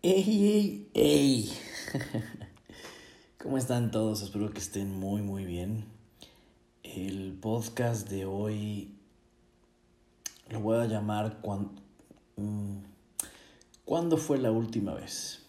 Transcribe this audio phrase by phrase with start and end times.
[0.00, 1.52] ¡Ey, ey, ey!
[3.42, 4.22] ¿Cómo están todos?
[4.22, 5.86] Espero que estén muy, muy bien.
[6.84, 8.94] El podcast de hoy
[10.50, 11.40] lo voy a llamar
[12.36, 12.76] mm,
[13.84, 15.42] ¿Cuándo fue la última vez?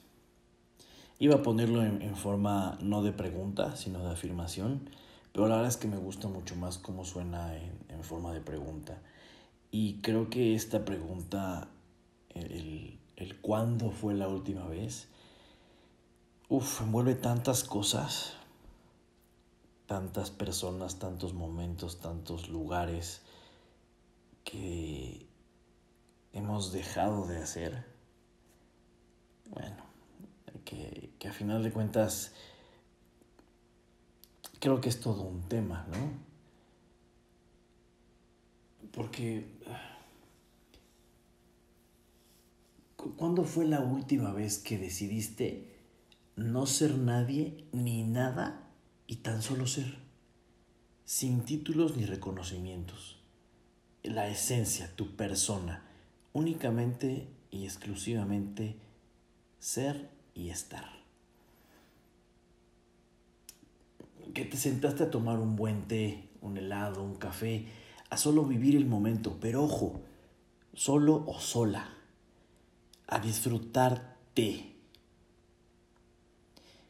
[1.20, 4.89] Iba a ponerlo en, forma no de pregunta, sino de afirmación,
[5.32, 8.42] pero la verdad es que me gusta mucho más cómo suena en, en forma de
[8.42, 9.00] pregunta.
[9.70, 11.68] Y creo que esta pregunta,
[12.34, 12.97] el
[13.41, 15.07] cuándo fue la última vez,
[16.47, 18.33] uf, envuelve tantas cosas,
[19.86, 23.21] tantas personas, tantos momentos, tantos lugares
[24.43, 25.28] que
[26.33, 27.86] hemos dejado de hacer.
[29.50, 29.83] Bueno,
[30.64, 32.33] que, que a final de cuentas
[34.59, 36.30] creo que es todo un tema, ¿no?
[38.92, 39.59] Porque
[43.20, 45.75] ¿Cuándo fue la última vez que decidiste
[46.38, 48.72] no ser nadie ni nada
[49.08, 49.98] y tan solo ser?
[51.03, 53.20] Sin títulos ni reconocimientos.
[54.03, 55.84] La esencia, tu persona,
[56.31, 58.78] únicamente y exclusivamente
[59.59, 60.86] ser y estar.
[64.33, 67.67] Que te sentaste a tomar un buen té, un helado, un café,
[68.09, 70.00] a solo vivir el momento, pero ojo,
[70.73, 71.98] solo o sola
[73.10, 74.76] a disfrutarte.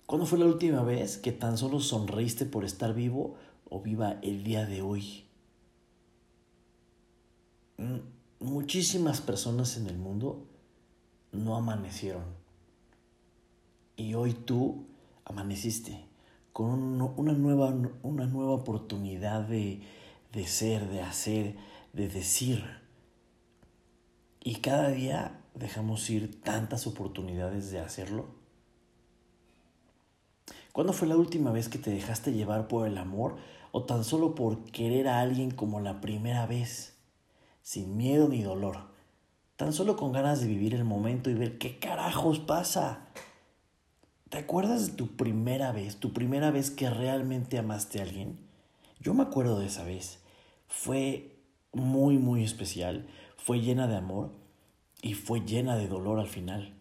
[0.05, 3.35] ¿Cuándo fue la última vez que tan solo sonreíste por estar vivo
[3.69, 5.25] o viva el día de hoy?
[7.77, 7.99] Mm,
[8.39, 10.45] muchísimas personas en el mundo
[11.31, 12.25] no amanecieron.
[13.95, 14.85] Y hoy tú
[15.25, 16.05] amaneciste
[16.51, 17.73] con una nueva,
[18.03, 19.81] una nueva oportunidad de,
[20.33, 21.55] de ser, de hacer,
[21.93, 22.65] de decir.
[24.41, 28.27] Y cada día dejamos ir tantas oportunidades de hacerlo?
[30.71, 33.35] ¿Cuándo fue la última vez que te dejaste llevar por el amor
[33.71, 36.97] o tan solo por querer a alguien como la primera vez?
[37.61, 38.89] Sin miedo ni dolor,
[39.57, 43.09] tan solo con ganas de vivir el momento y ver qué carajos pasa.
[44.29, 48.39] ¿Te acuerdas de tu primera vez, tu primera vez que realmente amaste a alguien?
[49.01, 50.19] Yo me acuerdo de esa vez.
[50.67, 51.35] Fue
[51.73, 54.31] muy, muy especial, fue llena de amor
[55.01, 56.75] y fue llena de dolor al final.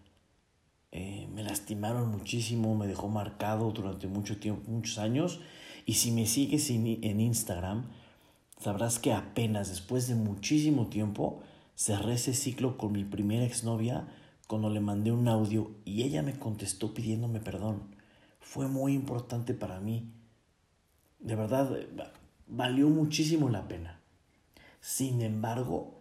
[0.90, 5.40] Eh, me lastimaron muchísimo, me dejó marcado durante mucho tiempo, muchos años.
[5.86, 7.86] Y si me sigues en Instagram,
[8.58, 11.40] sabrás que apenas después de muchísimo tiempo
[11.74, 14.08] cerré ese ciclo con mi primera exnovia
[14.48, 17.82] cuando le mandé un audio y ella me contestó pidiéndome perdón.
[18.40, 20.10] Fue muy importante para mí.
[21.20, 21.70] De verdad,
[22.46, 24.00] valió muchísimo la pena.
[24.80, 25.97] Sin embargo,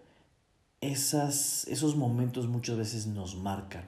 [0.81, 3.85] esas, esos momentos muchas veces nos marcan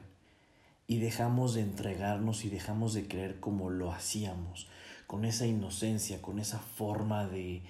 [0.87, 4.67] y dejamos de entregarnos y dejamos de creer como lo hacíamos,
[5.07, 7.61] con esa inocencia, con esa forma de,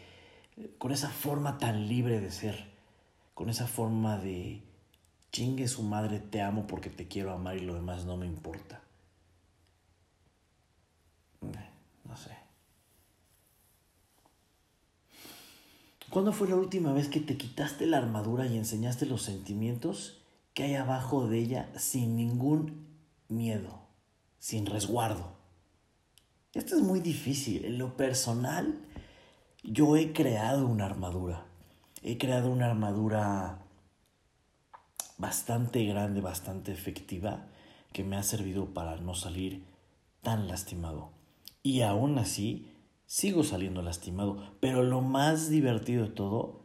[0.78, 2.69] con esa forma tan libre de ser,
[3.34, 4.62] con esa forma de
[5.31, 8.81] chingue su madre, te amo porque te quiero amar y lo demás no me importa.
[12.06, 12.35] No sé.
[16.09, 20.24] ¿Cuándo fue la última vez que te quitaste la armadura y enseñaste los sentimientos
[20.56, 22.88] que hay abajo de ella sin ningún
[23.28, 23.81] miedo,
[24.40, 25.34] sin resguardo?
[26.56, 27.64] Esto es muy difícil.
[27.64, 28.80] En lo personal,
[29.64, 31.46] yo he creado una armadura.
[32.02, 33.59] He creado una armadura
[35.20, 37.46] bastante grande, bastante efectiva,
[37.94, 39.64] que me ha servido para no salir
[40.24, 41.12] tan lastimado.
[41.62, 42.72] Y aún así,
[43.09, 46.62] sigo saliendo lastimado, pero lo más divertido de todo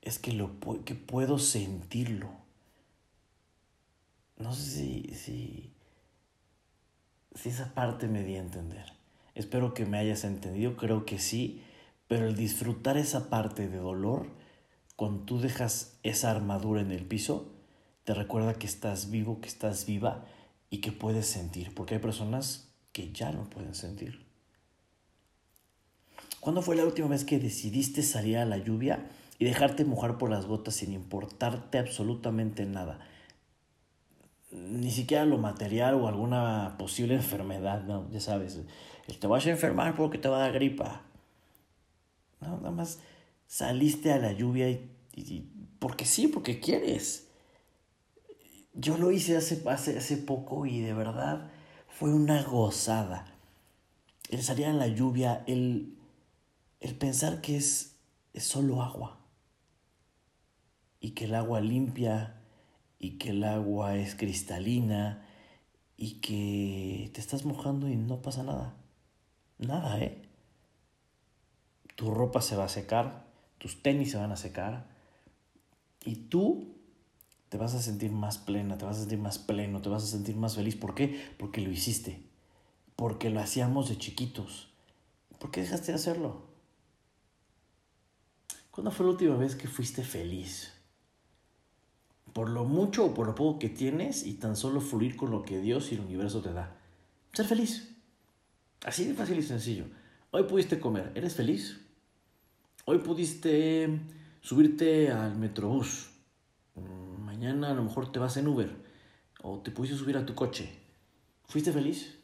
[0.00, 0.52] es que, lo,
[0.84, 2.30] que puedo sentirlo.
[4.36, 5.72] No sé si, si,
[7.44, 8.92] esa parte me di a entender.
[9.34, 11.64] Espero que me hayas entendido, creo que sí,
[12.06, 14.28] pero el disfrutar esa parte de dolor,
[14.94, 17.52] cuando tú dejas esa armadura en el piso,
[18.04, 20.24] te recuerda que estás vivo, que estás viva
[20.70, 24.29] y que puedes sentir, porque hay personas que ya no pueden sentir.
[26.40, 30.30] ¿Cuándo fue la última vez que decidiste salir a la lluvia y dejarte mojar por
[30.30, 32.98] las gotas sin importarte absolutamente nada?
[34.50, 38.10] Ni siquiera lo material o alguna posible enfermedad, ¿no?
[38.10, 38.58] Ya sabes,
[39.18, 41.02] te vas a enfermar porque te va a dar gripa.
[42.40, 43.00] No, nada más
[43.46, 45.46] saliste a la lluvia y,
[45.78, 47.26] porque sí, porque quieres.
[48.72, 51.50] Yo lo hice hace, hace, hace poco y de verdad
[51.88, 53.26] fue una gozada.
[54.30, 55.99] El salir a la lluvia, el
[56.80, 57.96] el pensar que es,
[58.34, 59.18] solo agua
[61.00, 62.40] y que el agua limpia
[62.98, 65.26] y que el agua es cristalina
[65.96, 68.76] y que te estás mojando y no pasa nada.
[69.58, 70.22] Nada, ¿eh?
[71.96, 73.26] Tu ropa se va a secar,
[73.58, 74.88] tus tenis se van a secar
[76.04, 76.76] y tú
[77.50, 80.06] te vas a sentir más plena, te vas a sentir más pleno, te vas a
[80.06, 80.76] sentir más feliz.
[80.76, 81.34] ¿Por qué?
[81.36, 82.22] Porque lo hiciste.
[82.96, 84.70] Porque lo hacíamos de chiquitos.
[85.38, 86.49] ¿Por qué dejaste de hacerlo?
[88.70, 90.72] ¿Cuándo fue la última vez que fuiste feliz?
[92.32, 95.42] Por lo mucho o por lo poco que tienes y tan solo fluir con lo
[95.42, 96.76] que Dios y el universo te da.
[97.32, 97.96] Ser feliz.
[98.84, 99.86] Así de fácil y sencillo.
[100.30, 101.80] Hoy pudiste comer, ¿eres feliz?
[102.84, 104.00] Hoy pudiste
[104.40, 106.10] subirte al metrobús.
[106.76, 108.70] Mm, mañana a lo mejor te vas en Uber
[109.42, 110.70] o te pudiste subir a tu coche.
[111.46, 112.19] ¿Fuiste feliz?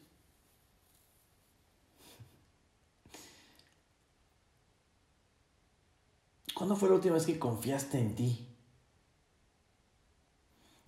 [6.57, 8.49] ¿Cuándo fue la última vez que confiaste en ti?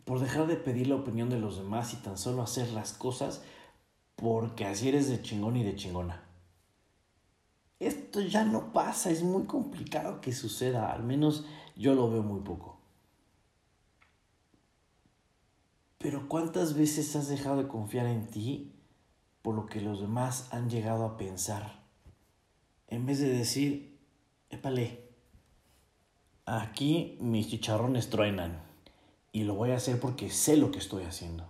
[0.06, 3.43] Por dejar de pedir la opinión de los demás y tan solo hacer las cosas
[4.17, 6.25] porque así eres de chingón y de chingona.
[7.81, 11.44] Esto ya no pasa, es muy complicado que suceda, al menos
[11.76, 12.81] yo lo veo muy poco.
[15.99, 18.73] Pero ¿cuántas veces has dejado de confiar en ti
[19.43, 21.85] por lo que los demás han llegado a pensar?
[22.87, 24.00] En vez de decir,
[24.49, 25.07] épale,
[26.56, 28.62] aquí mis chicharrones truenan
[29.33, 31.47] y lo voy a hacer porque sé lo que estoy haciendo.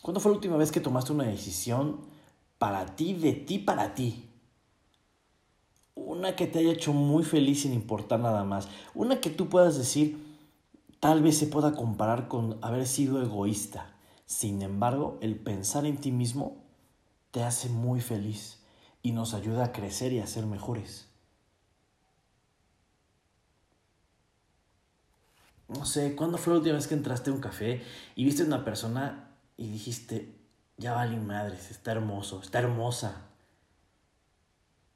[0.00, 2.00] ¿Cuándo fue la última vez que tomaste una decisión
[2.58, 4.28] para ti, de ti para ti?
[5.94, 8.68] Una que te haya hecho muy feliz sin importar nada más.
[8.94, 10.18] Una que tú puedas decir,
[11.00, 13.94] tal vez se pueda comparar con haber sido egoísta.
[14.26, 16.56] Sin embargo, el pensar en ti mismo
[17.30, 18.60] te hace muy feliz
[19.02, 21.11] y nos ayuda a crecer y a ser mejores.
[25.76, 27.82] No sé, ¿cuándo fue la última vez que entraste a un café
[28.14, 30.34] y viste a una persona y dijiste,
[30.76, 33.28] ya vale madres, está hermoso, está hermosa.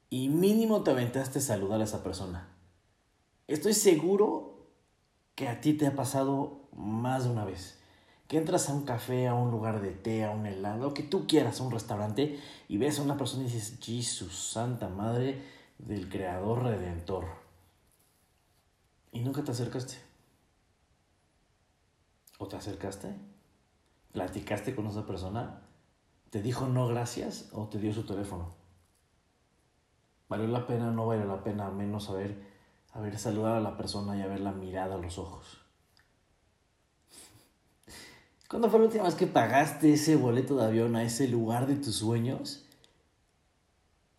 [0.09, 2.47] Y mínimo te aventaste a saludar a esa persona.
[3.47, 4.67] Estoy seguro
[5.35, 7.79] que a ti te ha pasado más de una vez.
[8.27, 11.27] Que entras a un café, a un lugar de té, a un helado, que tú
[11.27, 15.41] quieras, a un restaurante, y ves a una persona y dices, Jesús, Santa Madre
[15.77, 17.25] del Creador Redentor.
[19.13, 20.06] Y nunca te acercaste.
[22.37, 23.15] ¿O te acercaste?
[24.17, 25.61] platicaste con esa persona,
[26.31, 28.55] te dijo no gracias o te dio su teléfono.
[30.27, 31.69] ¿Valió la pena o no valió la pena?
[31.69, 32.35] menos haber,
[32.93, 35.61] haber saludado a la persona y haberla mirado a los ojos.
[38.49, 41.75] ¿Cuándo fue la última vez que pagaste ese boleto de avión a ese lugar de
[41.75, 42.65] tus sueños?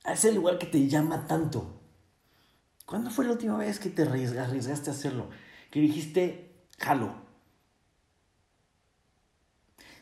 [0.04, 1.80] A ese lugar que te llama tanto.
[2.86, 5.28] ¿Cuándo fue la última vez que te arriesgaste a hacerlo?
[5.72, 7.27] Que dijiste, jalo,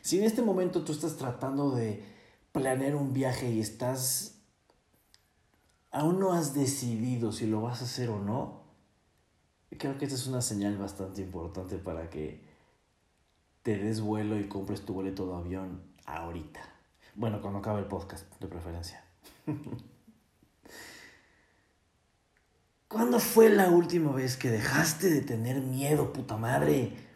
[0.07, 2.01] si en este momento tú estás tratando de
[2.53, 4.39] planear un viaje y estás...
[5.91, 8.61] aún no has decidido si lo vas a hacer o no,
[9.77, 12.41] creo que esta es una señal bastante importante para que
[13.63, 16.61] te des vuelo y compres tu boleto de avión ahorita.
[17.15, 19.03] Bueno, cuando acabe el podcast, de preferencia.
[22.87, 27.06] ¿Cuándo fue la última vez que dejaste de tener miedo, puta madre?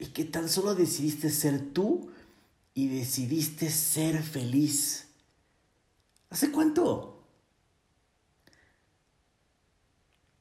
[0.00, 2.10] Y que tan solo decidiste ser tú
[2.72, 5.08] y decidiste ser feliz.
[6.30, 7.22] ¿Hace cuánto?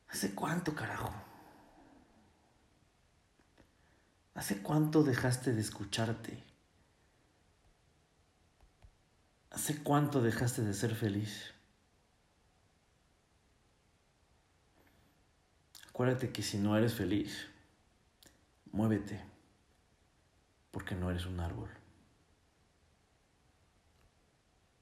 [0.07, 1.13] ¿Hace cuánto, carajo?
[4.33, 6.41] ¿Hace cuánto dejaste de escucharte?
[9.51, 11.53] ¿Hace cuánto dejaste de ser feliz?
[15.89, 17.47] Acuérdate que si no eres feliz,
[18.71, 19.29] muévete
[20.71, 21.78] porque no eres un árbol.